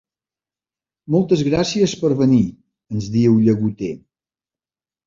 Moltes 1.15 1.43
gràcies 1.49 1.95
per 2.01 2.11
venir 2.25 2.41
—ens 2.49 3.13
diu, 3.19 3.39
llagoter—. 3.47 3.97